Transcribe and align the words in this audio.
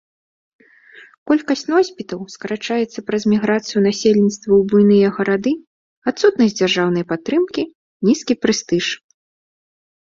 Колькасць 1.31 1.63
носьбітаў 1.73 2.19
скарачаецца 2.37 2.99
праз 3.11 3.23
міграцыю 3.35 3.79
насельніцтва 3.89 4.49
ў 4.57 4.61
буйныя 4.73 5.07
гарады, 5.21 5.51
адсутнасць 6.15 6.59
дзяржаўнай 6.65 7.03
падтрымкі, 7.15 7.63
нізкі 8.09 8.33
прэстыж. 8.45 8.85